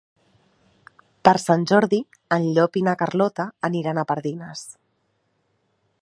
Per 1.27 1.33
Sant 1.43 1.67
Jordi 1.73 1.99
en 2.37 2.49
Llop 2.57 2.81
i 2.81 2.85
na 2.89 2.95
Carlota 3.03 3.47
aniran 3.69 4.01
a 4.05 4.09
Pardines. 4.13 4.69